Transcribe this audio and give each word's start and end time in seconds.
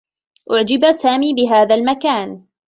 أُعجب 0.51 0.91
سامي 0.91 1.33
بهذا 1.33 1.75
المكان. 1.75 2.45